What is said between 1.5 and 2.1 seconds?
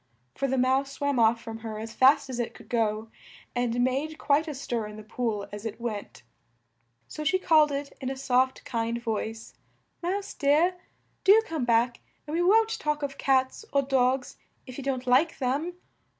her as